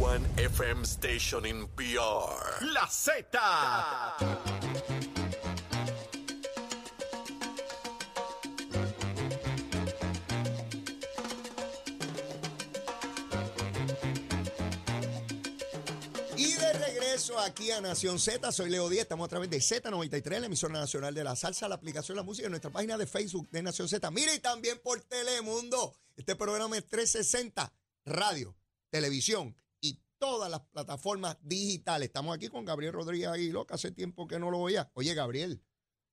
one 0.00 0.24
FM 0.36 0.84
station 0.84 1.44
in 1.46 1.66
PR. 1.76 2.64
La 2.72 2.86
Z. 2.86 3.28
Y 16.36 16.54
de 16.54 16.72
regreso 16.72 17.38
aquí 17.38 17.70
a 17.70 17.80
Nación 17.80 18.18
Z, 18.18 18.52
soy 18.52 18.70
Leo 18.70 18.88
Díaz, 18.88 19.02
estamos 19.02 19.26
a 19.26 19.28
través 19.28 19.50
de 19.50 19.58
Z93, 19.58 20.40
la 20.40 20.46
emisora 20.46 20.74
nacional 20.74 21.14
de 21.14 21.24
la 21.24 21.36
salsa, 21.36 21.68
la 21.68 21.74
aplicación 21.74 22.16
La 22.16 22.22
Música, 22.22 22.46
en 22.46 22.52
nuestra 22.52 22.70
página 22.70 22.96
de 22.96 23.06
Facebook 23.06 23.48
de 23.50 23.62
Nación 23.62 23.88
Z. 23.88 24.10
Mire, 24.10 24.34
y 24.34 24.40
también 24.40 24.78
por 24.82 25.00
Telemundo. 25.00 25.94
Este 26.16 26.36
programa 26.36 26.76
es 26.76 26.86
360, 26.86 27.72
radio, 28.04 28.54
televisión 28.90 29.56
todas 30.22 30.48
las 30.50 30.60
plataformas 30.60 31.36
digitales. 31.42 32.06
Estamos 32.06 32.32
aquí 32.36 32.46
con 32.48 32.64
Gabriel 32.64 32.92
Rodríguez 32.92 33.26
Aguiló, 33.28 33.66
que 33.66 33.74
hace 33.74 33.90
tiempo 33.90 34.28
que 34.28 34.38
no 34.38 34.50
lo 34.52 34.58
oía. 34.60 34.88
Oye, 34.94 35.14
Gabriel, 35.14 35.60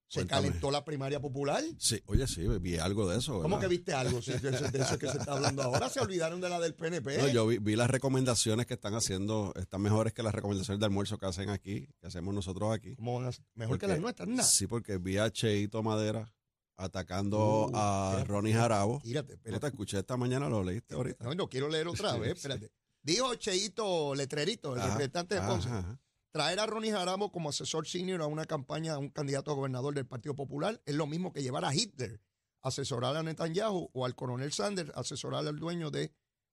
¿se 0.07 0.21
Cuéntame. 0.21 0.47
calentó 0.47 0.71
la 0.71 0.83
primaria 0.83 1.19
popular? 1.21 1.63
Sí, 1.77 2.01
oye, 2.07 2.25
sí, 2.27 2.41
vi 2.59 2.77
algo 2.77 3.07
de 3.07 3.19
eso. 3.19 3.39
¿Cómo 3.43 3.59
que 3.59 3.67
viste 3.67 3.93
algo 3.93 4.19
Sí, 4.19 4.31
de 4.31 4.49
eso, 4.49 4.67
de 4.71 4.79
eso 4.81 4.97
que 4.97 5.07
se 5.11 5.19
está 5.19 5.33
hablando 5.33 5.61
ahora? 5.61 5.89
Se 5.89 5.99
olvidaron 5.99 6.41
de 6.41 6.49
la 6.49 6.59
del 6.59 6.73
PNP. 6.73 7.19
No, 7.19 7.27
yo 7.27 7.45
vi, 7.45 7.59
vi 7.59 7.75
las 7.75 7.87
recomendaciones 7.91 8.65
que 8.65 8.73
están 8.73 8.95
haciendo, 8.95 9.53
están 9.55 9.81
mejores 9.83 10.11
que 10.11 10.23
las 10.23 10.33
recomendaciones 10.33 10.79
de 10.79 10.85
almuerzo 10.87 11.19
que 11.19 11.27
hacen 11.27 11.49
aquí, 11.51 11.87
que 12.01 12.07
hacemos 12.07 12.33
nosotros 12.33 12.73
aquí. 12.73 12.95
¿Cómo 12.95 13.19
van 13.21 13.29
a? 13.29 13.31
Mejor 13.53 13.77
que 13.77 13.85
las 13.87 13.99
nuestras, 13.99 14.27
nada. 14.27 14.41
Sí, 14.43 14.65
porque 14.65 14.97
vi 14.97 15.17
a 15.17 15.29
Cheito 15.31 15.83
Madera 15.83 16.33
atacando 16.77 17.67
Uh, 17.67 17.71
a 17.75 18.07
espérate, 18.13 18.31
Ronnie 18.31 18.53
Jarabo. 18.53 19.01
Tírate, 19.03 19.33
No 19.33 19.35
espérate. 19.35 19.59
te 19.61 19.67
escuché 19.67 19.99
esta 19.99 20.17
mañana, 20.17 20.49
lo 20.49 20.63
leíste 20.63 20.95
ahorita. 20.95 21.23
No, 21.25 21.35
no 21.35 21.47
quiero 21.47 21.69
leer 21.69 21.87
otra 21.87 22.15
vez, 22.17 22.31
espérate. 22.37 22.71
Dijo 23.01 23.33
Cheito 23.35 24.13
Letrerito, 24.15 24.73
el 24.73 24.79
Ajá, 24.79 24.89
representante 24.89 25.35
de 25.35 25.41
Ponce, 25.41 25.69
ajá. 25.69 25.99
traer 26.31 26.59
a 26.59 26.65
Ronnie 26.65 26.91
Jarabo 26.91 27.31
como 27.31 27.49
asesor 27.49 27.87
senior 27.87 28.21
a 28.21 28.27
una 28.27 28.45
campaña, 28.45 28.93
a 28.93 28.97
un 28.97 29.09
candidato 29.09 29.51
a 29.51 29.55
gobernador 29.55 29.93
del 29.95 30.05
Partido 30.05 30.35
Popular, 30.35 30.81
es 30.85 30.95
lo 30.95 31.07
mismo 31.07 31.31
que 31.31 31.41
llevar 31.41 31.65
a 31.65 31.73
Hitler 31.73 32.21
a 32.61 32.67
asesorar 32.67 33.15
a 33.15 33.23
Netanyahu 33.23 33.89
o 33.93 34.05
al 34.05 34.15
coronel 34.15 34.51
Sanders 34.51 34.91
a 34.95 34.99
asesorar 34.99 35.47
al 35.47 35.57
dueño 35.59 35.91
de 35.91 36.11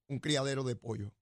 un 0.09 0.21
criadero 0.21 0.63
de 0.63 0.77
pollo. 0.77 1.13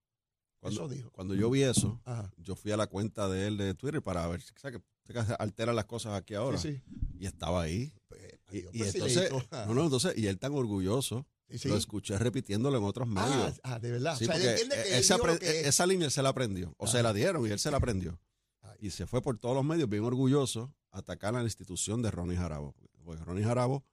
Cuando, 0.61 0.85
Eso 0.85 0.89
dijo. 0.95 1.11
cuando 1.11 1.35
yo 1.35 1.51
vi 1.51 1.63
eso, 1.63 2.01
Ajá. 2.05 2.31
yo 2.37 2.55
fui 2.55 2.71
a 2.73 2.77
la 2.77 2.87
cuenta 2.87 3.29
de 3.29 3.47
él 3.47 3.57
de 3.57 3.75
Twitter 3.75 4.03
para 4.03 4.27
ver, 4.27 4.43
¿sabes 4.57 4.79
que 4.79 4.85
que 5.13 5.19
alteran 5.39 5.77
las 5.77 5.85
cosas 5.85 6.15
aquí 6.15 6.35
ahora? 6.35 6.57
Sí, 6.57 6.77
sí. 6.77 6.83
Y 7.19 7.27
estaba 7.27 7.61
ahí. 7.63 7.93
Pues, 8.09 8.23
Y, 8.51 8.85
si 8.85 8.97
entonces, 8.99 9.31
no, 9.67 9.75
no, 9.75 9.85
entonces, 9.85 10.17
y 10.17 10.27
él 10.29 10.39
tan 10.39 10.55
orgulloso, 10.55 11.27
Sí, 11.59 11.59
sí. 11.65 11.69
lo 11.69 11.77
escuché 11.77 12.19
repitiéndolo 12.19 12.79
en 12.79 12.85
otros 12.85 13.09
Ah, 13.17 13.27
medios. 13.29 13.61
ah, 13.63 13.79
de 13.79 13.91
verdad. 13.91 14.17
Sí, 14.19 14.25
o 14.25 14.27
sea, 14.27 14.37
él 14.37 14.49
entiende 14.49 14.75
que 14.77 14.89
él 14.89 14.95
él 14.95 15.05
se 15.05 15.15
dijo 15.15 15.27
lo 15.27 15.35
apre- 15.35 15.39
que 15.39 15.61
es. 15.61 15.67
esa 15.67 15.87
línea 15.87 16.07
él 16.07 16.11
se 16.13 16.23
la 16.23 16.29
aprendió, 16.31 16.75
o 16.79 16.87
se 16.87 17.03
la 17.03 17.13
dieron 17.13 17.47
y 17.47 17.51
él 17.51 17.59
se 17.59 17.71
la 17.71 17.77
aprendió. 17.77 18.19
Y 18.81 18.91
se 18.91 19.07
fue 19.07 19.23
por 19.23 19.39
todos 19.39 19.55
los 19.55 19.65
medios 19.65 19.89
bien 19.89 20.05
orgulloso 20.05 20.75
a 20.91 20.99
atacar 20.99 21.35
a 21.35 21.39
la 21.39 21.45
institución 21.45 22.03
de 22.03 22.11
Ronnie 22.11 22.37
Jarabo. 22.37 22.75
Porque 23.05 23.23
Ronnie 23.25 23.45
Jarabo 23.45 23.85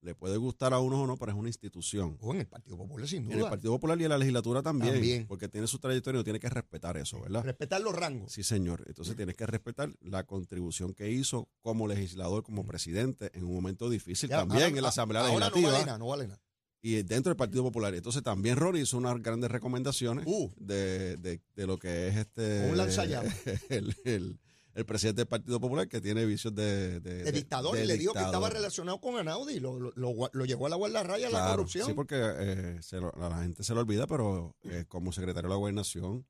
le 0.00 0.14
puede 0.14 0.38
gustar 0.38 0.72
a 0.72 0.78
unos 0.78 0.98
o 1.00 1.06
no, 1.06 1.18
pero 1.18 1.30
es 1.32 1.36
una 1.38 1.48
institución. 1.50 2.16
Oh, 2.22 2.32
en 2.32 2.40
el 2.40 2.46
Partido 2.46 2.78
Popular, 2.78 3.06
sin 3.06 3.24
duda. 3.26 3.34
En 3.34 3.40
el 3.42 3.48
Partido 3.50 3.72
Popular 3.72 4.00
y 4.00 4.04
en 4.04 4.08
la 4.08 4.16
legislatura 4.18 4.62
también, 4.62 4.94
También. 4.94 5.26
porque 5.26 5.48
tiene 5.48 5.66
su 5.66 5.78
trayectoria 5.78 6.22
y 6.22 6.24
tiene 6.24 6.40
que 6.40 6.48
respetar 6.48 6.96
eso, 6.96 7.20
¿verdad? 7.20 7.44
Respetar 7.44 7.82
los 7.82 7.94
rangos. 7.94 8.32
Sí, 8.32 8.42
señor. 8.42 8.82
Entonces 8.86 9.14
tienes 9.14 9.36
que 9.36 9.46
respetar 9.46 9.90
la 10.00 10.24
contribución 10.24 10.94
que 10.94 11.10
hizo 11.10 11.48
como 11.60 11.86
legislador, 11.86 12.42
como 12.42 12.64
presidente, 12.66 13.30
en 13.34 13.44
un 13.44 13.52
momento 13.54 13.90
difícil 13.90 14.30
Ya, 14.30 14.38
también 14.38 14.62
ahora- 14.64 14.76
en 14.78 14.82
la 14.82 14.88
Asamblea 14.88 15.20
ahora 15.20 15.50
Legislativa 15.50 15.68
No 15.68 15.72
vale 15.74 15.86
nada, 15.86 15.98
no 15.98 16.06
vale 16.06 16.28
nada. 16.28 16.40
Y 16.82 17.02
dentro 17.02 17.30
del 17.30 17.36
Partido 17.36 17.62
Popular. 17.62 17.94
Entonces 17.94 18.22
también 18.22 18.56
Ronnie 18.56 18.82
hizo 18.82 18.96
unas 18.96 19.20
grandes 19.22 19.50
recomendaciones 19.50 20.24
Uh. 20.26 20.50
de, 20.56 21.16
de- 21.18 21.40
de 21.54 21.66
lo 21.66 21.78
que 21.78 22.08
es 22.08 22.16
este 22.16 22.68
Un 22.70 22.76
lanzallamas. 22.76 23.34
el, 23.70 23.94
el- 24.04 24.38
el 24.72 24.86
presidente 24.86 25.22
del 25.22 25.26
Partido 25.26 25.58
Popular 25.60 25.88
que 25.88 26.00
tiene 26.00 26.24
vicios 26.24 26.54
de, 26.54 27.00
de, 27.00 27.24
de 27.24 27.32
dictador 27.32 27.76
y 27.76 27.84
le 27.86 27.98
dijo 27.98 28.12
que 28.12 28.20
estaba 28.20 28.48
relacionado 28.48 29.00
con 29.00 29.18
Anaudi, 29.18 29.58
lo, 29.58 29.80
lo, 29.80 29.92
lo, 29.96 30.30
lo 30.32 30.44
llevó 30.44 30.66
a 30.66 30.68
la 30.68 30.76
guardarraya 30.76 31.26
a 31.26 31.30
la 31.30 31.38
Claro, 31.38 31.56
corrupción. 31.56 31.86
Sí, 31.88 31.92
porque 31.92 32.14
eh, 32.16 32.78
se 32.80 32.98
lo- 33.00 33.12
a 33.20 33.28
la 33.28 33.42
gente 33.42 33.64
se 33.64 33.74
lo 33.74 33.80
olvida, 33.80 34.06
pero 34.06 34.54
eh, 34.62 34.84
como 34.86 35.10
secretario 35.12 35.48
de 35.48 35.54
la 35.54 35.58
gobernación, 35.58 36.24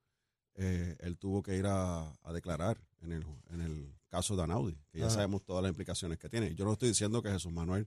eh, 0.54 0.96
él 1.00 1.18
tuvo 1.18 1.42
que 1.42 1.56
ir 1.56 1.66
a, 1.66 2.10
a 2.22 2.32
declarar 2.32 2.80
en 3.02 3.12
el, 3.12 3.26
en 3.50 3.60
el 3.60 3.94
caso 4.08 4.34
de 4.36 4.42
Anaudi, 4.42 4.76
que 4.90 4.98
ya 5.00 5.06
Ajá. 5.06 5.16
sabemos 5.16 5.44
todas 5.44 5.62
las 5.62 5.70
implicaciones 5.70 6.18
que 6.18 6.30
tiene. 6.30 6.54
Yo 6.54 6.64
no 6.64 6.72
estoy 6.72 6.88
diciendo 6.88 7.22
que 7.22 7.30
Jesús 7.30 7.52
Manuel 7.52 7.86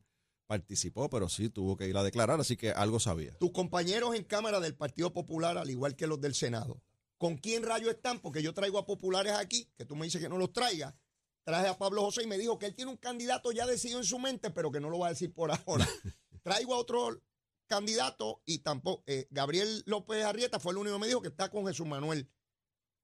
participó, 0.54 1.10
pero 1.10 1.30
sí 1.30 1.50
tuvo 1.50 1.76
que 1.76 1.88
ir 1.88 1.98
a 1.98 2.04
declarar, 2.04 2.40
así 2.40 2.56
que 2.56 2.70
algo 2.70 3.00
sabía. 3.00 3.36
Tus 3.40 3.52
compañeros 3.52 4.14
en 4.14 4.24
Cámara 4.24 4.60
del 4.60 4.76
Partido 4.76 5.12
Popular, 5.12 5.58
al 5.58 5.68
igual 5.68 5.96
que 5.96 6.06
los 6.06 6.22
del 6.22 6.36
Senado, 6.36 6.80
¿con 7.18 7.38
quién 7.38 7.64
rayo 7.64 7.90
están? 7.90 8.20
Porque 8.20 8.44
yo 8.44 8.54
traigo 8.54 8.78
a 8.78 8.86
populares 8.86 9.34
aquí, 9.34 9.68
que 9.76 9.84
tú 9.84 9.96
me 9.96 10.06
dices 10.06 10.22
que 10.22 10.30
no 10.30 10.38
los 10.38 10.54
traiga. 10.54 10.96
Traje 11.44 11.68
a 11.70 11.78
Pablo 11.80 12.04
José 12.04 12.22
y 12.22 12.28
me 12.28 12.38
dijo 12.38 12.60
que 12.60 12.68
él 12.68 12.76
tiene 12.76 12.92
un 12.92 12.98
candidato 12.98 13.52
ya 13.52 13.66
decidido 13.66 13.98
en 13.98 14.06
su 14.06 14.20
mente, 14.20 14.52
pero 14.52 14.72
que 14.72 14.80
no 14.80 14.92
lo 14.92 15.00
va 15.00 15.08
a 15.08 15.10
decir 15.10 15.34
por 15.34 15.50
ahora. 15.50 15.90
traigo 16.44 16.76
a 16.76 16.78
otro 16.78 17.20
candidato 17.66 18.44
y 18.46 18.60
tampoco. 18.60 19.04
eh, 19.08 19.26
Gabriel 19.32 19.82
López 19.88 20.24
Arrieta 20.24 20.60
fue 20.60 20.74
el 20.74 20.78
único 20.78 20.98
que 20.98 21.02
me 21.02 21.08
dijo 21.08 21.22
que 21.24 21.30
está 21.30 21.50
con 21.50 21.66
Jesús 21.66 21.88
Manuel. 21.88 22.30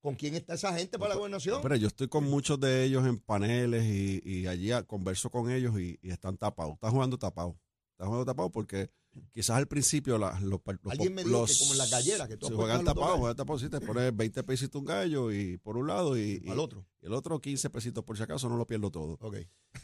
¿Con 0.02 0.16
quién 0.16 0.36
está 0.36 0.54
esa 0.54 0.74
gente 0.78 0.98
para 0.98 1.10
la 1.10 1.16
gobernación? 1.18 1.62
Pero 1.62 1.76
yo 1.76 1.88
estoy 1.88 2.08
con 2.08 2.24
muchos 2.24 2.60
de 2.60 2.84
ellos 2.86 3.06
en 3.06 3.20
paneles 3.20 3.84
y, 3.86 4.22
y 4.24 4.48
allí 4.48 4.70
converso 4.88 5.30
con 5.30 5.52
ellos 5.52 5.78
y, 5.80 6.00
y 6.02 6.12
están 6.12 6.38
tapados. 6.38 6.76
Están 6.76 6.92
jugando 6.92 7.18
tapados. 7.18 7.56
Están 7.92 8.08
jugando 8.08 8.26
tapados 8.26 8.52
porque 8.54 8.90
quizás 9.34 9.58
al 9.58 9.68
principio 9.68 10.18
la- 10.18 10.40
los, 10.40 10.62
los 10.66 10.94
Alguien 10.94 11.14
me 11.16 11.24
dijo 11.26 11.46
que 11.46 11.54
como 11.60 11.74
en 11.74 11.78
las 11.80 11.92
galleras, 11.92 12.30
que 12.30 12.38
tú 12.38 12.48
se 12.48 12.54
juegan 12.54 12.86
tapados, 12.86 13.18
juegan 13.20 13.36
tapados. 13.36 13.62
Sí, 13.62 13.68
te 13.70 13.82
pones 13.82 14.16
20 14.16 14.44
pesitos 14.44 14.80
un 14.80 14.86
gallo 14.86 15.34
y 15.34 15.58
por 15.58 15.76
un 15.76 15.88
lado 15.88 16.18
y, 16.18 16.42
y- 16.46 16.50
al 16.50 16.60
otro. 16.60 16.86
y 17.02 17.08
el 17.08 17.14
otro 17.14 17.42
15 17.42 17.70
pesitos 17.70 18.04
por 18.06 18.16
si 18.16 18.24
acaso 18.24 18.48
no 18.48 18.56
lo 18.56 18.66
pierdo 18.66 18.92
todo. 18.92 19.18
Ok. 19.20 19.36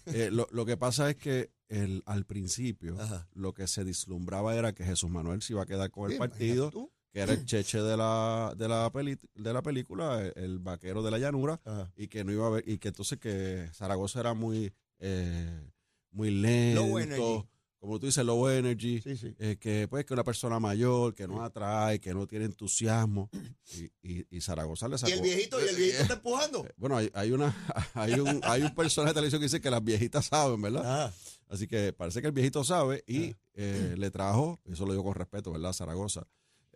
Eh, 0.06 0.30
lo, 0.32 0.48
lo 0.52 0.66
que 0.66 0.78
pasa 0.78 1.10
es 1.10 1.18
que 1.18 1.52
el, 1.68 2.04
al 2.06 2.26
principio 2.26 2.98
Ajá. 3.02 3.28
lo 3.34 3.54
que 3.54 3.68
se 3.68 3.84
vislumbraba 3.84 4.56
era 4.56 4.74
que 4.74 4.86
Jesús 4.86 5.10
Manuel 5.10 5.42
se 5.42 5.52
iba 5.52 5.64
a 5.64 5.66
quedar 5.66 5.92
con 5.92 6.10
el 6.10 6.18
partido, 6.18 6.70
tú. 6.72 6.90
Que 7.16 7.22
era 7.22 7.32
el 7.32 7.46
cheche 7.46 7.82
de 7.82 7.96
la, 7.96 8.54
de 8.58 8.68
la, 8.68 8.92
peli- 8.92 9.18
de 9.36 9.54
la 9.54 9.62
película, 9.62 10.22
el, 10.22 10.34
el 10.36 10.60
vaquero 10.60 11.02
de 11.02 11.12
la 11.12 11.18
llanura, 11.18 11.62
Ajá. 11.64 11.90
y 11.96 12.10
que 12.10 12.26
no 12.26 12.34
iba 12.34 12.44
a 12.44 12.48
haber, 12.48 12.68
y 12.68 12.78
que 12.78 12.90
entonces 12.90 13.18
que 13.20 13.70
Zaragoza 13.74 14.20
era 14.20 14.34
muy, 14.34 14.74
eh, 15.00 15.72
muy 16.12 16.30
lento, 16.30 17.48
como 17.80 18.00
tú 18.00 18.08
dices, 18.08 18.26
low 18.26 18.50
energy, 18.50 19.00
Sí, 19.02 19.16
sí. 19.16 19.34
eh, 19.40 19.58
que 19.60 19.88
pues 19.88 20.06
que 20.06 20.14
una 20.14 20.24
persona 20.26 20.60
mayor, 20.60 21.14
que 21.14 21.26
no 21.28 21.42
atrae, 21.44 22.00
que 22.02 22.14
no 22.14 22.26
tiene 22.28 22.46
entusiasmo, 22.46 23.30
y, 23.74 23.86
y, 24.02 24.26
y 24.30 24.42
Zaragoza 24.42 24.88
le 24.90 24.98
sacó. 24.98 25.12
Y 25.12 25.14
el 25.14 25.22
viejito, 25.22 25.64
y 25.64 25.70
el 25.70 25.76
viejito 25.76 26.02
está 26.02 26.14
empujando. 26.16 26.66
Eh, 26.66 26.74
Bueno, 26.78 26.98
hay, 26.98 27.10
hay 27.14 27.32
una, 27.32 27.56
hay 27.94 28.20
un, 28.20 28.42
hay 28.44 28.64
un 28.64 28.76
personaje 28.76 29.12
de 29.12 29.16
televisión 29.16 29.40
que 29.40 29.46
dice 29.46 29.62
que 29.62 29.70
las 29.72 29.84
viejitas 29.84 30.26
saben, 30.26 30.62
¿verdad? 30.62 30.82
Ah, 30.86 31.14
Así 31.48 31.68
que 31.68 31.94
parece 31.94 32.20
que 32.22 32.28
el 32.28 32.34
viejito 32.34 32.64
sabe 32.66 33.04
y 33.08 33.36
eh, 33.54 33.94
le 33.98 34.10
trajo, 34.12 34.60
eso 34.66 34.86
lo 34.86 34.92
digo 34.94 35.04
con 35.06 35.14
respeto, 35.14 35.52
¿verdad? 35.52 35.72
Zaragoza, 35.74 36.22
eh, 36.22 36.26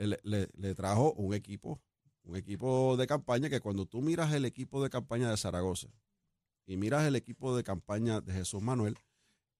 le, 0.07 0.19
le- 0.23 0.49
le 0.57 0.75
trajo 0.75 1.13
un 1.13 1.33
equipo, 1.33 1.81
un 2.23 2.35
equipo 2.35 2.95
de 2.97 3.07
campaña 3.07 3.49
que 3.49 3.59
cuando 3.59 3.85
tú 3.85 4.01
miras 4.01 4.33
el 4.33 4.45
equipo 4.45 4.81
de 4.83 4.89
campaña 4.89 5.29
de 5.29 5.37
Zaragoza 5.37 5.87
y 6.65 6.77
miras 6.77 7.05
el 7.07 7.15
equipo 7.15 7.55
de 7.55 7.63
campaña 7.63 8.21
de 8.21 8.33
Jesús 8.33 8.61
Manuel, 8.61 8.97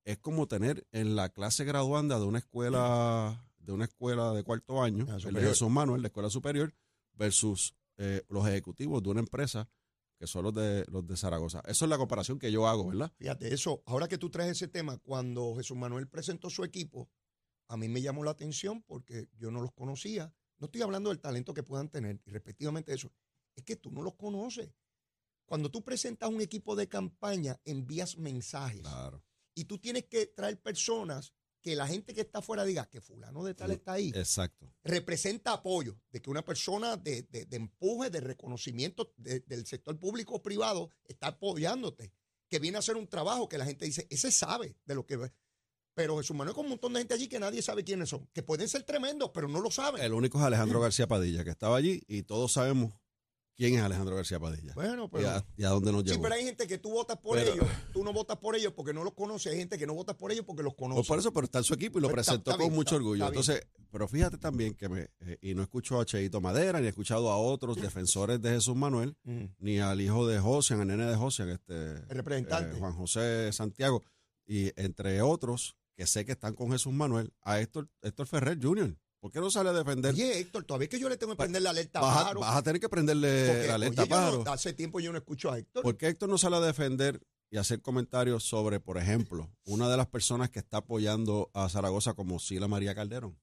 es 0.06 0.18
como 0.18 0.48
tener 0.48 0.88
en 0.92 1.16
la 1.16 1.30
clase 1.30 1.64
graduanda 1.66 2.20
de 2.20 2.26
una 2.26 2.40
escuela, 2.40 3.46
de 3.60 3.72
una 3.74 3.86
escuela 3.86 4.34
de 4.34 4.44
cuarto 4.44 4.82
año, 4.82 5.06
Ah, 5.10 5.18
el 5.24 5.34
de. 5.34 5.42
Jesús 5.42 5.70
Manuel, 5.70 6.02
la 6.02 6.08
escuela 6.08 6.30
superior, 6.30 6.74
versus 7.14 7.76
eh, 7.98 8.24
los 8.30 8.48
ejecutivos 8.48 9.04
de 9.04 9.10
una 9.10 9.20
empresa 9.20 9.68
que 10.18 10.28
son 10.28 10.44
los 10.44 10.54
de 10.54 10.86
los 10.90 11.06
de 11.08 11.16
Zaragoza. 11.16 11.62
Eso 11.66 11.86
es 11.86 11.90
la 11.90 11.98
comparación 11.98 12.40
que 12.40 12.52
yo 12.52 12.68
hago, 12.68 12.88
¿verdad? 12.88 13.12
fíjate, 13.18 13.54
eso, 13.54 13.82
ahora 13.86 14.08
que 14.08 14.18
tú 14.18 14.30
traes 14.30 14.52
ese 14.52 14.68
tema, 14.68 14.98
cuando 14.98 15.56
Jesús 15.56 15.78
Manuel 15.78 16.08
presentó 16.08 16.50
su 16.50 16.64
equipo, 16.64 17.10
a 17.70 17.78
mí 17.78 17.88
me 17.88 18.02
llamó 18.02 18.24
la 18.24 18.32
atención 18.32 18.82
porque 18.84 19.30
yo 19.38 19.50
no 19.52 19.62
los 19.62 19.72
conocía. 19.72 20.34
No 20.58 20.66
estoy 20.66 20.82
hablando 20.82 21.10
del 21.10 21.20
talento 21.22 21.54
que 21.54 21.64
puedan 21.64 21.88
tener, 21.90 22.20
y 22.26 22.32
respectivamente 22.32 22.94
eso, 22.94 23.12
es 23.56 23.64
que 23.64 23.78
tú 23.78 23.92
no 23.92 24.02
los 24.02 24.16
conoces. 24.16 24.70
Cuando 25.46 25.72
tú 25.72 25.84
presentas 25.84 26.30
un 26.30 26.42
equipo 26.42 26.76
de 26.76 26.88
campaña, 26.90 27.60
envías 27.66 28.18
mensajes. 28.18 28.82
Claro. 28.82 29.24
Y 29.56 29.64
tú 29.66 29.78
tienes 29.80 30.06
que 30.06 30.26
traer 30.28 30.62
personas 30.62 31.34
que 31.62 31.76
la 31.76 31.88
gente 31.88 32.14
que 32.14 32.22
está 32.22 32.40
afuera 32.40 32.64
diga 32.64 32.90
que 32.90 33.02
fulano 33.02 33.44
de 33.44 33.54
tal 33.54 33.72
está 33.72 33.94
ahí. 33.94 34.12
Exacto. 34.16 34.72
representa 34.84 35.54
apoyo, 35.54 36.00
de 36.12 36.22
que 36.22 36.30
una 36.30 36.44
persona 36.46 36.96
de, 36.98 37.24
de- 37.24 37.46
de 37.46 37.58
empuje, 37.58 38.10
de 38.10 38.22
reconocimiento 38.22 39.14
de- 39.18 39.42
del 39.42 39.66
sector 39.66 39.98
público 40.00 40.36
o 40.36 40.42
privado 40.42 40.90
está 41.06 41.28
apoyándote, 41.28 42.14
que 42.50 42.60
viene 42.60 42.78
a 42.78 42.80
hacer 42.80 42.96
un 42.96 43.08
trabajo 43.08 43.50
que 43.50 43.58
la 43.58 43.66
gente 43.66 43.86
dice, 43.86 44.08
ese 44.10 44.32
sabe 44.32 44.76
de 44.86 44.96
lo 44.96 45.06
que. 45.06 45.32
Pero 45.96 46.18
Jesús 46.18 46.36
Manuel 46.36 46.56
con 46.56 46.66
un 46.66 46.70
montón 46.72 46.94
de 46.94 47.00
gente 47.00 47.14
allí 47.14 47.28
que 47.28 47.40
nadie 47.40 47.62
sabe 47.62 47.84
quiénes 47.84 48.10
son, 48.10 48.28
que 48.34 48.42
pueden 48.44 48.70
ser 48.70 48.84
tremendos, 48.84 49.32
pero 49.34 49.48
no 49.48 49.60
lo 49.60 49.70
saben. 49.72 50.02
El 50.02 50.14
único 50.14 50.38
es 50.40 50.46
Alejandro 50.46 50.80
García 50.82 51.08
Padilla, 51.08 51.44
que 51.44 51.50
estaba 51.50 51.76
allí 51.76 52.02
y 52.08 52.24
todos 52.24 52.54
sabemos 52.54 52.94
quién 53.58 53.76
es 53.76 53.82
Alejandro 53.82 54.16
García 54.16 54.40
Padilla. 54.40 54.72
Bueno, 54.76 55.06
y, 55.06 55.08
pero. 55.10 55.30
a, 55.30 55.46
y 55.58 55.64
a 55.66 55.70
dónde 55.70 55.92
nos 55.92 56.04
Sí, 56.04 56.12
llevó. 56.12 56.22
pero 56.24 56.36
hay 56.36 56.46
gente 56.46 56.66
que 56.68 56.78
tú 56.78 56.92
votas 56.92 57.18
por 57.18 57.38
Pero- 57.38 57.52
ellos, 57.54 57.68
tú 57.92 58.06
no 58.06 58.14
votas 58.14 58.38
por 58.38 58.56
ellos 58.56 58.72
porque 58.74 58.94
no 58.94 59.04
los 59.04 59.14
conoces, 59.14 59.52
hay 59.52 59.58
gente 59.60 59.78
que 59.78 59.86
no 59.86 59.94
votas 59.94 60.16
por 60.16 60.32
ellos 60.32 60.46
porque 60.46 60.64
los 60.64 60.74
conoce. 60.76 61.00
Pues 61.00 61.08
por 61.10 61.20
eso, 61.20 61.34
pero 61.34 61.44
está 61.46 61.58
en 61.58 61.66
su 61.66 61.74
equipo 61.74 62.00
y 62.00 62.02
lo 62.02 62.08
Pues 62.08 62.26
presentó 62.26 62.52
está 62.52 62.58
con 62.58 62.68
bien, 62.70 62.76
mucho 62.76 62.96
está- 62.96 63.04
orgullo. 63.04 63.28
Entonces, 63.28 63.68
pero 63.92 64.08
fíjate 64.08 64.38
también 64.38 64.76
que 64.76 64.88
me, 64.88 65.10
eh, 65.20 65.38
y 65.42 65.54
no 65.56 65.64
escucho 65.64 66.00
a 66.00 66.06
Cheito 66.06 66.40
Madera, 66.40 66.80
ni 66.80 66.86
he 66.86 66.90
escuchado 66.90 67.30
a 67.30 67.38
otros 67.38 67.76
defensores 67.82 68.42
de 68.42 68.52
Jesús 68.52 68.78
Manuel, 68.78 69.18
Mm. 69.26 69.46
ni 69.58 69.80
al 69.80 70.00
hijo 70.00 70.26
de 70.26 70.40
Josian, 70.40 70.80
al 70.80 70.88
nene 70.88 71.06
de 71.08 71.18
Josian, 71.18 71.50
este, 71.50 71.74
El 71.74 72.08
representante. 72.10 72.78
eh, 72.78 72.80
Juan 72.80 72.94
José 72.94 73.52
Santiago, 73.52 74.04
y 74.48 74.72
entre 74.82 75.22
otros, 75.22 75.76
que 76.00 76.08
sé 76.08 76.24
que 76.24 76.32
están 76.32 76.56
con 76.56 76.72
Jesús 76.72 76.94
Manuel, 76.94 77.34
a 77.42 77.60
Héctor, 77.60 77.90
Héctor 78.02 78.26
Ferrer 78.26 78.58
Jr. 78.62 78.98
¿Por 79.20 79.34
qué 79.34 79.42
no 79.42 79.52
sale 79.52 79.68
a 79.68 79.74
defender? 79.74 80.14
Oye, 80.14 80.40
Héctor, 80.40 80.64
todavía 80.64 80.86
es 80.86 80.90
que 80.90 80.98
yo 80.98 81.10
le 81.10 81.18
tengo 81.18 81.34
que 81.34 81.38
prender 81.40 81.62
la 81.62 81.72
alerta 81.72 82.00
vas, 82.00 82.16
a, 82.16 82.20
pájaro. 82.22 82.40
vas 82.40 82.56
a 82.56 82.64
tener 82.64 82.80
que 82.80 82.88
prenderle 82.88 83.48
porque, 83.48 83.68
la 83.68 83.76
alerta 83.76 84.02
oye, 84.04 84.10
no- 84.10 84.16
pájaro. 84.16 84.44
hace 84.48 84.72
tiempo 84.72 85.02
yo 85.02 85.12
no 85.12 85.18
escucho 85.18 85.52
a 85.52 85.58
Héctor. 85.60 85.84
¿Por 85.84 85.98
qué 85.98 86.08
Héctor 86.08 86.30
no 86.30 86.38
sale 86.38 86.56
a 86.56 86.62
defender 86.62 87.22
y 87.52 87.58
hacer 87.58 87.82
comentarios 87.82 88.46
sobre, 88.46 88.80
por 88.80 88.98
ejemplo, 88.98 89.52
una 89.66 89.90
de 89.90 89.98
las 89.98 90.08
personas 90.08 90.50
que 90.52 90.60
está 90.60 90.78
apoyando 90.78 91.52
a 91.54 91.68
Zaragoza 91.68 92.14
como 92.14 92.40
Sila 92.40 92.70
María 92.70 92.96
Calderón? 92.96 93.38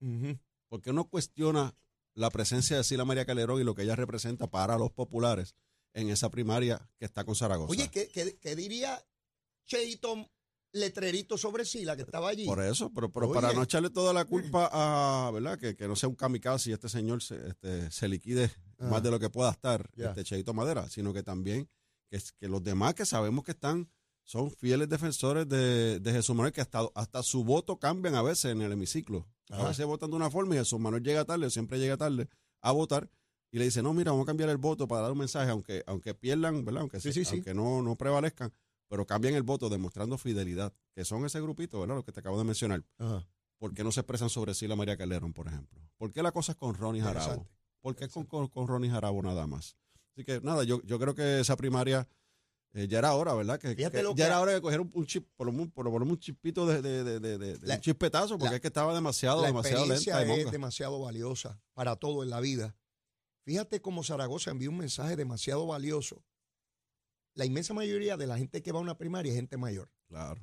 Ujú. 0.00 0.36
¿Por 0.68 0.82
qué 0.82 0.92
no 0.92 1.04
cuestiona 1.08 1.76
la 2.14 2.30
presencia 2.30 2.76
de 2.76 2.82
Sila 2.82 3.04
María 3.04 3.24
Calderón 3.24 3.60
y 3.60 3.64
lo 3.64 3.76
que 3.76 3.82
ella 3.82 3.94
representa 3.94 4.50
para 4.50 4.76
los 4.78 4.90
populares 4.90 5.54
en 5.94 6.10
esa 6.10 6.28
primaria 6.28 6.90
que 6.98 7.04
está 7.04 7.22
con 7.22 7.36
Zaragoza? 7.36 7.70
Oye, 7.70 7.88
¿qué, 7.88 8.08
qué, 8.08 8.36
qué 8.40 8.56
diría 8.56 9.00
Cheito 9.64 10.28
Letrerito 10.72 11.36
sobre 11.36 11.64
Sila 11.64 11.96
que 11.96 12.02
estaba 12.02 12.28
allí? 12.28 12.46
Por 12.46 12.62
eso, 12.62 12.92
pero, 12.94 13.10
pero 13.12 13.32
para 13.32 13.52
no 13.52 13.62
echarle 13.62 13.90
toda 13.90 14.12
la 14.12 14.24
culpa 14.24 14.68
a, 14.72 15.30
¿verdad? 15.32 15.58
Que, 15.58 15.74
que 15.76 15.88
no 15.88 15.96
sea 15.96 16.08
un 16.08 16.14
kamikaze 16.14 16.70
y 16.70 16.72
este 16.72 16.88
señor 16.88 17.22
se, 17.22 17.48
este, 17.48 17.90
se 17.90 18.08
liquide 18.08 18.50
más 18.78 19.02
de 19.02 19.10
lo 19.10 19.18
que 19.18 19.28
pueda 19.30 19.50
estar, 19.50 19.90
este 19.96 20.24
Cheito 20.24 20.54
Madera, 20.54 20.88
sino 20.88 21.12
que 21.12 21.22
también 21.22 21.68
que, 22.08 22.48
los 22.48 22.62
demás 22.62 22.94
que 22.94 23.06
sabemos 23.06 23.44
que 23.44 23.52
están 23.52 23.90
son 24.24 24.50
fieles 24.50 24.88
defensores 24.88 25.48
de, 25.48 25.98
de 25.98 26.12
Jesús 26.12 26.36
Manuel, 26.36 26.52
que 26.52 26.60
hasta, 26.60 26.80
hasta 26.94 27.22
su 27.22 27.44
voto 27.44 27.78
cambian 27.78 28.14
a 28.14 28.22
veces 28.22 28.52
en 28.52 28.62
el 28.62 28.72
hemiciclo. 28.72 29.26
A 29.50 29.64
veces 29.64 29.84
votan 29.84 30.10
de 30.10 30.16
una 30.16 30.30
forma 30.30 30.54
y 30.54 30.58
Jesús 30.58 30.78
Manuel 30.78 31.02
llega 31.02 31.24
tarde, 31.24 31.50
siempre 31.50 31.80
llega 31.80 31.96
tarde 31.96 32.28
a 32.60 32.70
votar 32.70 33.10
y 33.50 33.58
le 33.58 33.64
dice, 33.64 33.82
no, 33.82 33.92
mira, 33.92 34.12
vamos 34.12 34.24
a 34.24 34.26
cambiar 34.28 34.48
el 34.50 34.58
voto 34.58 34.86
para 34.86 35.02
dar 35.02 35.12
un 35.12 35.18
mensaje, 35.18 35.50
aunque, 35.50 35.82
aunque 35.86 36.14
pierdan, 36.14 36.64
¿verdad? 36.64 36.82
Aunque, 36.82 37.00
Sí, 37.00 37.12
sí, 37.12 37.24
sí. 37.24 37.36
aunque 37.36 37.54
no, 37.54 37.82
no 37.82 37.96
prevalezcan, 37.96 38.52
pero 38.90 39.06
cambian 39.06 39.34
el 39.34 39.44
voto 39.44 39.68
demostrando 39.68 40.18
fidelidad, 40.18 40.74
que 40.94 41.04
son 41.04 41.24
ese 41.24 41.40
grupito, 41.40 41.78
¿verdad? 41.80 41.94
Lo 41.94 42.04
que 42.04 42.10
te 42.12 42.18
acabo 42.20 42.36
de 42.36 42.44
mencionar. 42.44 42.84
Ajá. 42.98 43.24
¿Por 43.56 43.72
qué 43.72 43.84
no 43.84 43.92
se 43.92 44.00
expresan 44.00 44.28
sobre 44.28 44.52
Sila 44.54 44.74
María 44.74 44.96
Calderón, 44.96 45.32
por 45.32 45.46
ejemplo? 45.46 45.80
¿Por 45.96 46.12
qué 46.12 46.22
la 46.22 46.32
cosa 46.32 46.52
es 46.52 46.58
con 46.58 46.74
Ronnie 46.74 47.00
Jarabo? 47.02 47.46
¿Por 47.80 47.94
qué 47.94 48.04
es 48.06 48.12
con, 48.12 48.24
con, 48.26 48.48
con 48.48 48.66
Ronnie 48.66 48.90
Jarabo 48.90 49.22
nada 49.22 49.46
más? 49.46 49.76
Así 50.12 50.24
que 50.24 50.40
nada, 50.40 50.64
yo, 50.64 50.82
yo 50.82 50.98
creo 50.98 51.14
que 51.14 51.40
esa 51.40 51.56
primaria 51.56 52.08
eh, 52.72 52.88
ya 52.88 52.98
era 52.98 53.14
hora, 53.14 53.32
¿verdad? 53.34 53.60
Que, 53.60 53.76
ya 53.76 53.90
que- 53.90 53.98
era 54.26 54.40
hora 54.40 54.52
de 54.52 54.60
coger 54.60 54.80
un, 54.80 54.90
un 54.92 55.06
chip, 55.06 55.28
por 55.36 55.46
lo, 55.46 55.52
menos- 55.52 55.72
menos 55.76 56.08
un 56.08 56.18
chispito 56.18 56.66
de, 56.66 56.82
de, 56.82 57.04
de, 57.04 57.20
de- 57.20 57.38
de- 57.38 57.58
de 57.58 57.66
La- 57.66 57.74
un 57.76 57.80
chispetazo, 57.80 58.38
porque 58.38 58.50
la- 58.50 58.56
es 58.56 58.60
que 58.60 58.68
estaba 58.68 58.92
demasiado, 58.94 59.42
la 59.42 59.48
demasiado 59.48 59.84
lenta 59.86 60.00
es 60.46 60.50
demasiado 60.50 60.98
valiosa 61.00 61.60
para 61.74 61.94
todo 61.96 62.22
en 62.24 62.30
la 62.30 62.40
vida. 62.40 62.74
Fíjate 63.44 63.80
cómo 63.80 64.02
Zaragoza 64.04 64.50
envió 64.50 64.70
un 64.70 64.78
mensaje 64.78 65.16
demasiado 65.16 65.66
valioso. 65.66 66.22
La 67.34 67.44
inmensa 67.44 67.74
mayoría 67.74 68.16
de 68.16 68.26
la 68.26 68.36
gente 68.38 68.62
que 68.62 68.72
va 68.72 68.78
a 68.78 68.82
una 68.82 68.98
primaria 68.98 69.30
es 69.32 69.36
gente 69.36 69.56
mayor. 69.56 69.90
Claro. 70.08 70.40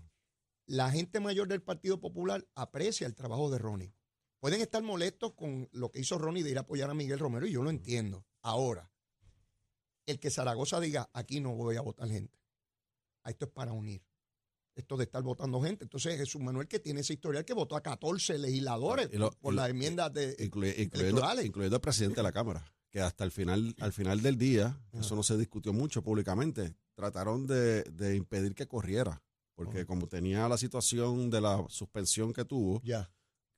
La 0.66 0.90
gente 0.92 1.20
mayor 1.20 1.48
del 1.48 1.62
Partido 1.62 2.00
Popular 2.00 2.46
aprecia 2.56 3.08
el 3.08 3.16
trabajo 3.16 3.50
de 3.50 3.58
Ronnie. 3.58 3.94
Pueden 4.40 4.62
estar 4.62 4.82
molestos 4.84 5.34
con 5.34 5.68
lo 5.72 5.92
que 5.92 6.00
hizo 6.00 6.18
Ronnie 6.18 6.44
de 6.44 6.52
ir 6.52 6.58
a 6.58 6.62
apoyar 6.62 6.90
a 6.90 6.94
Miguel 6.94 7.20
Romero 7.20 7.48
y 7.48 7.52
yo 7.52 7.64
lo 7.64 7.70
entiendo. 7.70 8.26
Ahora, 8.42 8.92
el 10.06 10.20
que 10.20 10.30
Zaragoza 10.30 10.80
diga, 10.80 11.10
aquí 11.14 11.40
no 11.40 11.54
voy 11.56 11.76
a 11.76 11.82
votar 11.82 12.08
gente. 12.10 12.38
Esto 13.26 13.46
es 13.46 13.52
para 13.52 13.74
unir. 13.74 14.02
Esto 14.76 14.96
de 14.96 15.06
estar 15.06 15.24
votando 15.24 15.60
gente. 15.62 15.84
Entonces 15.86 16.18
Jesús 16.18 16.40
Manuel 16.42 16.68
que 16.68 16.80
tiene 16.80 17.02
ese 17.02 17.14
historial 17.14 17.44
que 17.44 17.54
votó 17.54 17.76
a 17.76 17.82
14 17.82 18.38
legisladores 18.38 19.12
lo- 19.14 19.32
por 19.32 19.54
las 19.54 19.70
enmiendas 19.70 20.14
de... 20.14 20.36
Incluye- 20.38 20.76
incluyendo, 20.78 21.00
electorales. 21.18 21.46
incluyendo 21.46 21.76
al 21.78 21.82
presidente 21.82 22.18
de 22.18 22.24
la 22.24 22.32
Cámara, 22.32 22.64
que 22.98 23.02
hasta 23.04 23.24
el 23.24 23.30
final, 23.32 23.76
al 23.80 23.94
final 23.94 24.24
del 24.24 24.40
día, 24.40 24.76
eso 24.94 25.16
no 25.16 25.22
se 25.22 25.38
discutió 25.38 25.72
mucho 25.72 26.02
públicamente, 26.02 26.74
trataron 26.96 27.46
de, 27.46 27.84
de 27.84 28.16
impedir 28.16 28.56
que 28.56 28.68
corriera, 28.68 29.22
porque 29.54 29.86
como 29.86 30.08
tenía 30.08 30.50
la 30.50 30.58
situación 30.58 31.30
de 31.30 31.40
la 31.42 31.64
suspensión 31.70 32.34
que 32.34 32.44
tuvo, 32.44 32.82
Ya. 32.84 33.12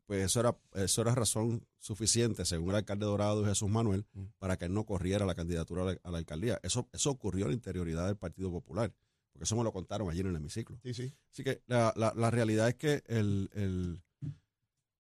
pues 0.06 0.26
eso 0.26 0.42
era, 0.42 0.58
eso 0.74 1.02
era 1.04 1.16
razón 1.16 1.66
suficiente, 1.78 2.44
según 2.44 2.72
el 2.72 2.76
alcalde 2.76 3.06
Dorado 3.06 3.42
y 3.44 3.46
Jesús 3.46 3.70
Manuel, 3.70 4.06
Mm. 4.12 4.24
para 4.40 4.58
que 4.58 4.66
él 4.66 4.74
no 4.74 4.86
corriera 4.86 5.26
la 5.26 5.36
candidatura 5.36 5.84
a 5.84 5.86
la, 5.86 5.98
a 6.04 6.12
la 6.12 6.18
alcaldía. 6.18 6.60
Eso, 6.62 6.90
eso 6.92 7.10
ocurrió 7.10 7.46
en 7.46 7.52
la 7.52 7.56
interioridad 7.56 8.08
del 8.08 8.18
Partido 8.18 8.52
Popular, 8.52 8.94
porque 9.32 9.46
eso 9.46 9.56
me 9.56 9.64
lo 9.64 9.72
contaron 9.72 10.10
ayer 10.10 10.26
en 10.26 10.32
el 10.32 10.36
hemiciclo. 10.36 10.78
Sí, 10.84 10.94
sí. 10.94 11.14
Así 11.32 11.46
que 11.46 11.62
la, 11.68 11.94
la- 11.96 12.14
la 12.14 12.30
realidad 12.30 12.68
es 12.68 12.76
que 12.76 13.04
el, 13.08 13.50
el- 13.54 14.02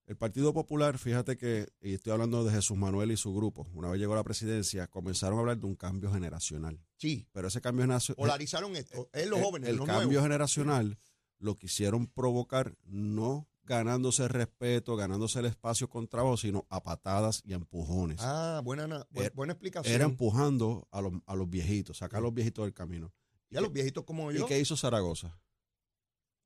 el 0.10 0.18
Partido 0.18 0.54
Popular, 0.54 0.98
fíjate 0.98 1.38
que, 1.38 1.68
y 1.82 1.94
estoy 1.94 2.12
hablando 2.14 2.44
de 2.44 2.52
Jesús 2.52 2.76
Manuel 2.76 3.12
y 3.12 3.18
su 3.18 3.32
grupo, 3.34 3.68
una 3.76 3.90
vez 3.90 4.00
llegó 4.00 4.14
a 4.14 4.18
la 4.18 4.24
presidencia, 4.24 4.88
comenzaron 4.88 5.38
a 5.38 5.42
hablar 5.42 5.60
de 5.60 5.68
un 5.68 5.76
cambio 5.76 6.12
generacional. 6.12 6.80
Sí. 6.98 7.28
Pero 7.32 7.48
ese 7.48 7.62
cambio 7.62 7.84
generacional... 7.84 8.18
Polarizaron 8.18 8.76
esto. 8.76 9.08
Es 9.14 9.28
los 9.30 9.38
el- 9.40 9.46
jóvenes, 9.46 9.70
El, 9.70 9.76
los 9.78 9.86
cambio 9.86 10.06
nuevos. 10.08 10.24
generacional 10.24 10.98
lo 11.38 11.56
quisieron 11.56 12.08
provocar 12.08 12.76
no 12.84 13.48
ganándose 13.64 14.24
el 14.24 14.30
respeto, 14.30 14.96
ganándose 14.96 15.38
el 15.40 15.46
espacio 15.46 15.88
con 15.88 16.08
trabajo, 16.08 16.38
sino 16.38 16.66
a 16.72 16.82
patadas 16.82 17.44
y 17.46 17.54
a 17.54 17.58
empujones. 17.58 18.18
Ah, 18.20 18.62
buena, 18.64 18.88
na- 18.88 19.06
bu- 19.12 19.22
Era- 19.22 19.32
buena 19.36 19.54
explicación. 19.54 19.94
Era 19.94 20.06
empujando 20.06 20.88
a 20.90 21.02
los, 21.02 21.14
a 21.28 21.36
los 21.36 21.48
viejitos, 21.48 22.00
sacar 22.00 22.18
a 22.18 22.22
los 22.24 22.34
viejitos 22.34 22.66
del 22.66 22.74
camino. 22.74 23.14
y 23.52 23.58
a 23.58 23.62
los 23.62 23.72
viejitos 23.72 24.04
como 24.06 24.32
yo. 24.32 24.44
¿Y 24.46 24.48
qué 24.48 24.60
hizo 24.60 24.76
Zaragoza? 24.76 25.40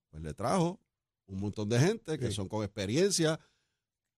Pues 0.10 0.22
le 0.22 0.34
trajo 0.34 0.82
un 1.28 1.40
montón 1.40 1.70
de 1.70 1.80
gente 1.80 2.20
que 2.20 2.28
Sí. 2.28 2.34
son 2.34 2.50
con 2.50 2.64
experiencia 2.64 3.40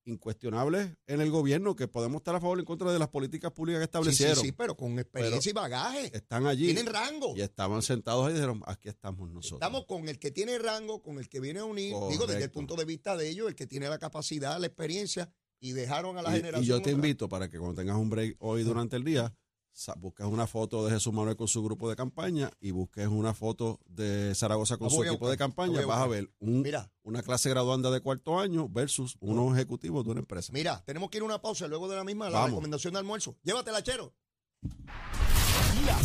incuestionables 0.06 0.92
en 1.08 1.22
el 1.22 1.30
gobierno, 1.32 1.76
que 1.76 1.88
podemos 1.88 2.20
estar 2.20 2.36
a 2.36 2.40
favor 2.40 2.58
o 2.58 2.62
en 2.62 2.66
contra 2.66 2.92
de 2.92 3.00
las 3.00 3.10
políticas 3.10 3.52
públicas 3.52 3.80
que 3.80 3.86
sí, 3.86 3.88
sí, 3.88 3.98
establecieron. 3.98 4.38
sí, 4.38 4.52
pero 4.52 4.76
con 4.78 4.98
experiencia 5.00 5.50
y 5.50 5.54
bagaje. 5.54 6.16
Están 6.16 6.46
allí 6.48 6.66
Tienen 6.74 6.86
rango. 6.94 7.34
y 7.36 7.42
estaban 7.42 7.82
sentados 7.82 8.26
ahí 8.28 8.32
y 8.32 8.36
dijeron, 8.36 8.62
aquí 8.66 8.90
estamos 8.90 9.30
nosotros. 9.32 9.60
Estamos 9.60 9.86
con 9.86 10.08
el 10.08 10.20
que 10.20 10.32
tiene 10.32 10.58
rango, 10.60 11.02
con 11.02 11.18
el 11.20 11.28
que 11.30 11.40
viene 11.40 11.60
a 11.60 11.66
unir, 11.66 11.94
digo, 12.10 12.28
desde 12.28 12.44
el 12.46 12.52
punto 12.52 12.76
de 12.76 12.86
vista 12.86 13.18
de 13.18 13.30
ellos, 13.30 13.48
el 13.48 13.56
que 13.56 13.68
tiene 13.68 13.90
la 13.90 14.00
capacidad, 14.00 14.60
la 14.60 14.68
experiencia, 14.68 15.30
y 15.60 15.72
dejaron 15.72 16.18
a 16.18 16.22
la 16.22 16.30
y, 16.30 16.38
generación. 16.38 16.64
y 16.64 16.68
yo 16.68 16.76
te 16.78 16.82
otra. 16.82 16.92
invito 16.92 17.30
para 17.30 17.50
que 17.50 17.58
cuando 17.58 17.76
tengas 17.82 17.96
un 17.98 18.10
break 18.10 18.36
hoy 18.40 18.64
durante 18.64 18.96
el 18.98 19.04
día, 19.04 19.34
busques 19.98 20.26
una 20.26 20.48
foto 20.48 20.86
de 20.86 20.92
Jesús 20.92 21.14
Manuel 21.14 21.36
con 21.36 21.48
su 21.48 21.62
grupo 21.64 21.90
de 21.90 21.96
campaña 21.96 22.50
y 22.62 22.72
busques 22.72 23.08
una 23.08 23.34
foto 23.34 23.80
de 23.86 24.34
Zaragoza 24.36 24.78
con 24.78 24.90
su 24.90 25.04
equipo 25.04 25.26
de 25.28 25.34
buscar, 25.36 25.38
campaña. 25.38 25.86
Vas 25.86 26.02
a 26.02 26.08
ver 26.08 26.32
un- 26.40 26.62
Mira, 26.62 26.92
una 27.04 27.22
clase 27.22 27.50
graduanda 27.50 27.92
de 27.92 28.00
cuarto 28.02 28.40
año 28.40 28.70
versus 28.70 29.18
unos 29.20 29.54
ejecutivos 29.56 30.04
de 30.06 30.12
una 30.12 30.20
empresa. 30.22 30.52
mira, 30.54 30.84
tenemos 30.86 31.10
que 31.10 31.18
ir 31.18 31.24
a 31.24 31.26
una 31.26 31.42
pausa 31.42 31.68
luego 31.68 31.88
de 31.90 31.96
la 31.98 32.04
misma, 32.04 32.26
la 32.30 32.40
Vamos. 32.40 32.50
recomendación 32.52 32.94
de 32.94 33.00
almuerzo. 33.00 33.36
Llévatela, 33.44 33.84
chero. 33.84 34.14
La 35.86 36.04